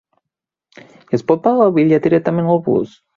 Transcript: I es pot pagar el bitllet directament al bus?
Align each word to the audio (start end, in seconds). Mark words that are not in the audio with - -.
I 0.79 1.17
es 1.17 1.23
pot 1.31 1.43
pagar 1.43 1.67
el 1.69 1.75
bitllet 1.75 2.07
directament 2.09 2.49
al 2.55 2.63
bus? 2.69 2.97